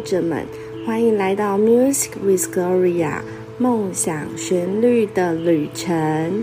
[0.00, 0.44] 者们，
[0.86, 3.20] 欢迎来到 Music with Gloria
[3.58, 6.42] 梦想旋律的旅程。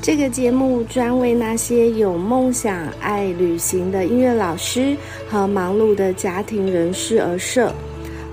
[0.00, 4.96] 这个节目专为那些有梦想、爱旅行的音乐老师
[5.28, 7.72] 和忙碌的家庭人士而设。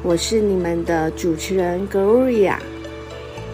[0.01, 2.55] 我是你们的主持人 Gloria。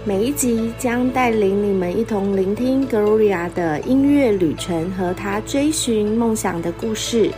[0.06, 7.32] 每一集将带领你们一同聆听 Gloria 的音乐旅程和她追寻梦想的故事。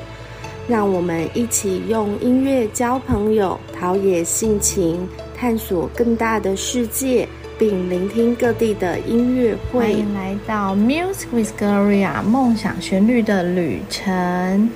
[0.68, 7.26] 让我们一起用音乐交朋友，陶冶性情，探索更大的世界，
[7.58, 9.80] 并聆听各地的音乐会。
[9.80, 14.70] 欢迎来到 Music with Gloria 梦想旋律的旅程。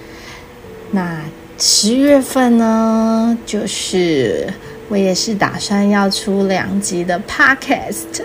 [0.91, 1.21] 那
[1.57, 4.47] 十月份呢，就是。
[4.91, 8.21] 我也是打算要出两集的 podcast，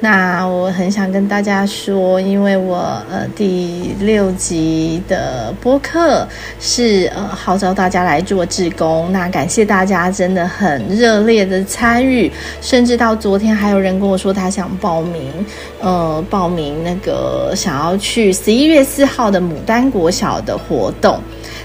[0.00, 6.26] 那我很想跟大家说，因为我呃第六集的播客
[6.58, 12.28] 是呃号召大家来做志工，那感谢大家真的很热烈的参与，
[12.60, 15.32] 甚至到昨天还有人跟我说他想报名，
[15.80, 21.20] 呃报名那个想要去十一月四号的牡丹国小的活动。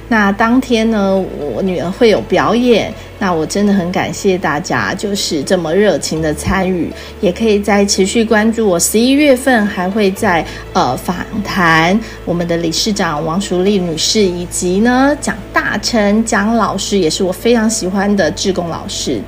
[0.07, 2.93] 那当天呢，我女儿会有表演。
[3.17, 8.77] 那我真的很感谢大家，就是这么热情的参与，也可以再持续关注我。
[8.77, 19.21] 十一月份还会在呃访谈我们的理事长王淑丽女士，以及呢蒋大成蒋老师，也是我非常喜欢的志工老师。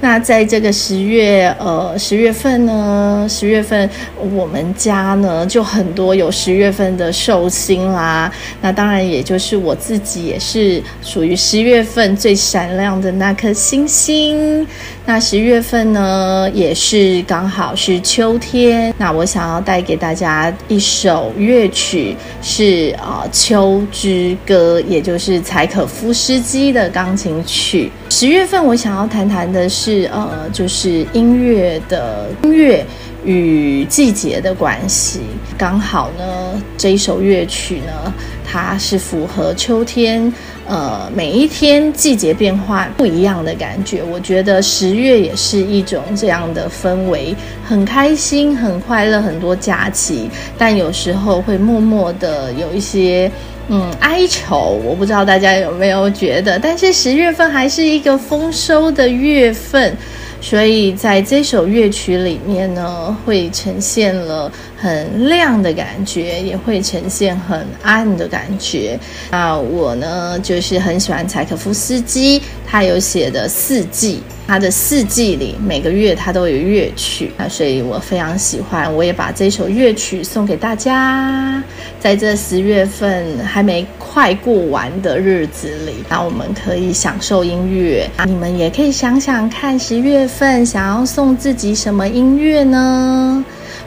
[0.00, 3.88] 那在这个十月，呃，十月份呢，十月份
[4.32, 8.30] 我们家呢就很多有十月份的寿星啦。
[8.60, 14.66] 那当然，也就是我自己也是属于十月份最闪亮的那颗星星。
[15.08, 18.92] 那十月份呢，也是刚好是秋天。
[18.98, 27.90] 那我想要带给大家一首乐曲，是啊，《秋之歌》，也就是柴可夫斯基的钢琴曲。
[28.10, 32.84] 十月份我想要谈谈的是，呃，就是音乐的音乐
[33.24, 35.20] 与季节的关系。
[35.56, 38.12] 刚好呢，这一首乐曲呢，
[38.44, 40.30] 它是符合秋天，
[40.68, 44.02] 呃，每一天季节变化不一样的感觉。
[44.02, 47.34] 我觉得十月也是一种这样的氛围，
[47.64, 53.30] 很开心、很快乐，很多假期，但有时候会默默的有一些。
[53.70, 59.94] 嗯，哀愁，我不知道大家有没有觉得，但是十月份还是一个丰收的月份，
[60.40, 64.50] 所以在这首乐曲里面呢，会呈现了
[64.80, 68.98] 很亮的感觉，也会呈现很暗的感觉。
[69.30, 74.22] 啊，我呢就是很喜欢柴可夫斯基，他有写的四季。
[74.46, 78.90] 他的四季里，每个月他都有乐曲啊，所以我非常喜欢。
[78.94, 81.62] 我也把这首乐曲送给大家，
[82.00, 88.08] 在这十月份还没快过完的日子里，那我们可以享受音乐。
[88.24, 93.44] 你们也可以想想看，十月份想要送自己什么音乐呢？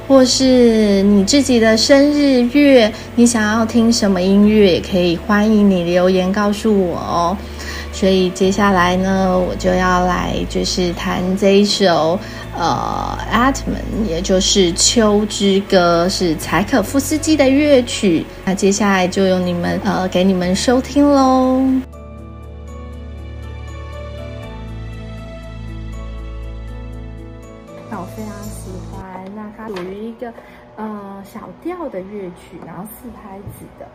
[0.07, 7.37] 或是你自己的生日月，你想要听什么音乐，也可以欢迎你留言告诉我哦。
[7.93, 12.17] 所以接下来呢，我就要来就是弹这一首
[12.57, 18.25] 呃《Atman》，也就是《秋之歌》，是柴可夫斯基的乐曲。
[18.45, 21.61] 那接下来就由你们呃给你们收听喽。
[31.61, 33.87] 调的乐曲，然后四拍子的。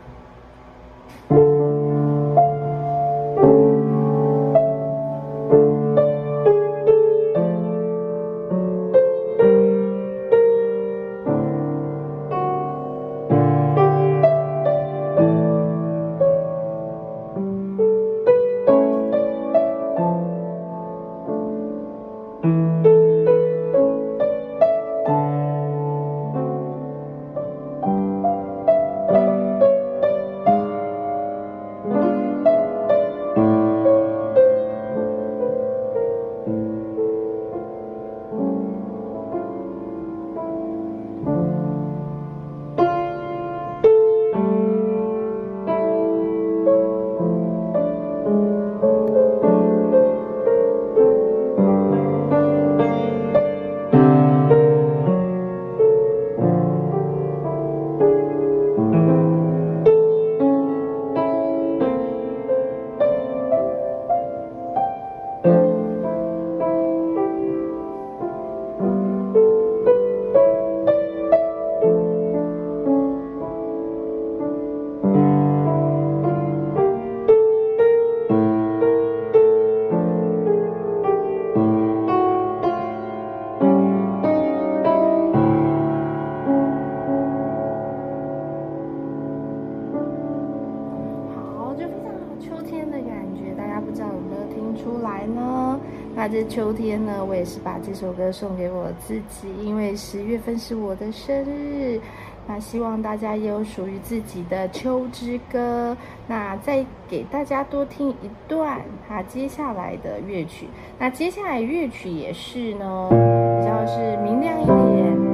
[94.86, 95.80] 出来呢
[96.14, 102.00] 那这秋天呢，我也是把这首歌送给我自己，因为十月份是我的生日。
[102.48, 105.94] 那希望大家也有属于自己的秋之歌。
[106.26, 110.68] 那再给大家多听一段它接下来的乐曲。
[110.98, 115.25] 那接下来乐曲也是呢，比较是明亮一点，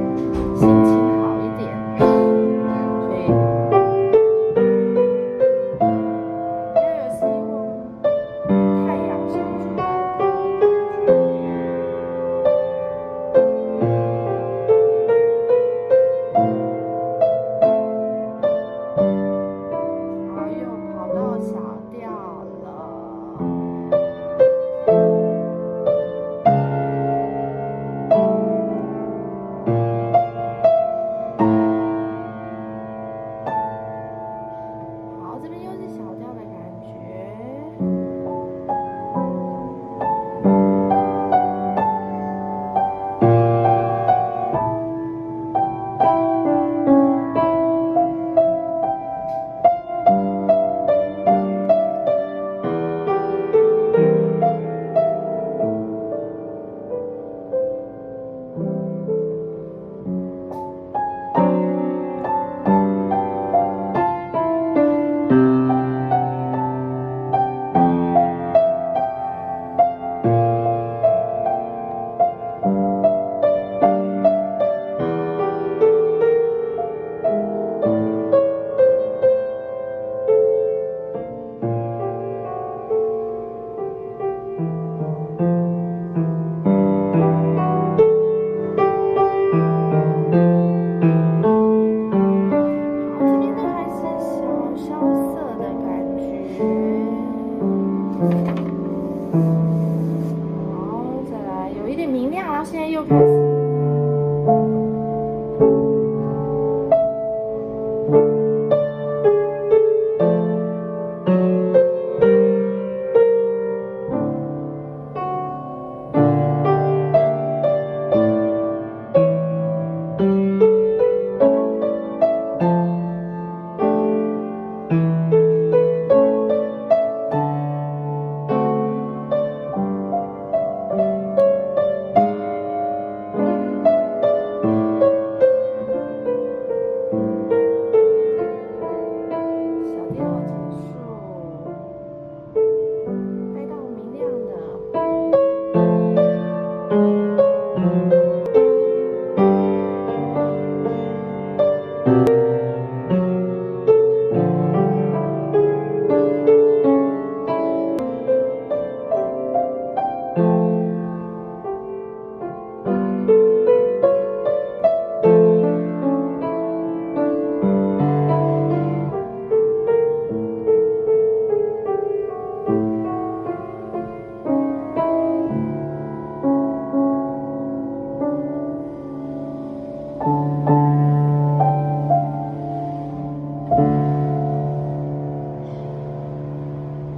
[102.63, 103.52] 现在又开始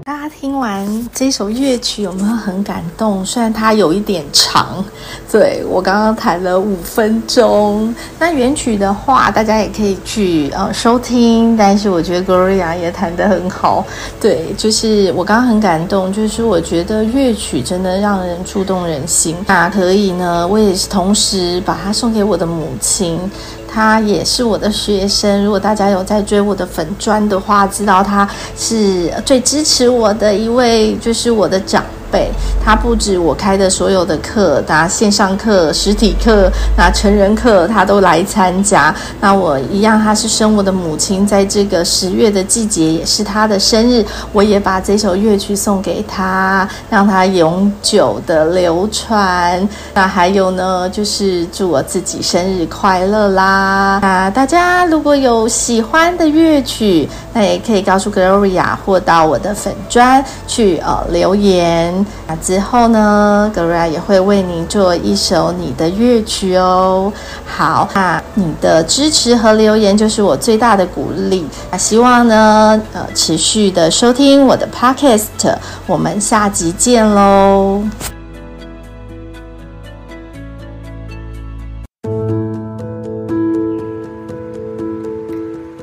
[0.07, 3.25] 大家听完这首乐曲有没有很感动？
[3.25, 4.85] 虽然它有一点长，
[5.31, 7.91] 对，我刚刚弹了五分钟。
[8.19, 11.57] 那原曲的话，大家也可以去呃收听。
[11.57, 13.83] 但是我觉得 Gloria 也弹得很好，
[14.21, 19.35] 对，就是我刚刚很感动，就是我觉得乐曲真的让人触动人心。
[19.47, 23.19] 那可以呢，我也是同时把它送给我的母亲。
[23.75, 28.25] 他也是我的学生，如果大家有在追我的粉砖的话，知道他
[28.57, 31.83] 是最支持我的一位，就是我的长
[32.15, 32.31] 辈。
[32.63, 38.95] 他不止我开的所有的课，那线上课、实体课、那成人课，他都来参加。
[39.19, 49.67] 那我一样，他是生我的母亲，在这个十月的季节，也是他的生日，我也把这首乐曲送给他，让他永久的流传。
[49.93, 53.99] 那还有呢，就是祝我自己生日快乐啦！
[54.01, 62.04] 那大家如果有喜欢的乐曲，那也可以告诉 Gloria，或到我的粉专去呃留言。
[62.27, 67.11] 那之后呢，Gloria 也会为你做一首你的乐曲哦。
[67.45, 71.45] 好，那你的支持和留言就是我最大的鼓励。
[71.71, 75.55] 那希望呢，呃，持续的收听我的 Podcast，
[75.87, 77.81] 我们下集见喽。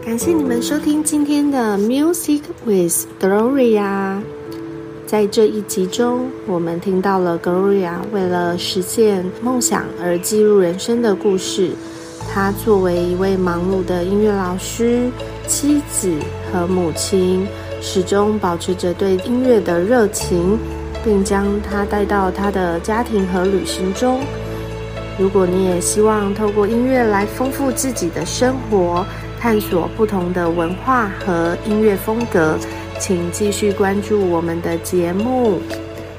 [0.05, 4.21] 感谢你们收听今天的 Music with Gloria。
[5.12, 11.73] 在这一集中，我们听到了 Gloria 为了实现梦想而记录人生的故事。
[12.33, 15.11] 她作为一位忙碌的音乐老师、
[15.47, 16.11] 妻子
[16.50, 17.47] 和母亲，
[17.83, 20.59] 始终保持着对音乐的热情，
[21.04, 24.19] 并将它带到她的家庭和旅行中。
[25.19, 29.04] 如果你也希望透过音乐来丰富自己的生活，
[29.38, 32.57] 探索不同的文化和音乐风格，
[33.02, 35.59] 请继续关注我们的节目。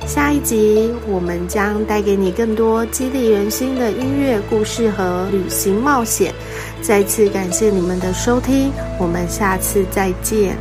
[0.06, 6.34] 下一集我们将带给你更多激励人心的音乐故事和旅行冒险。
[6.82, 10.58] 再次感谢你们的收听，我们下次再见。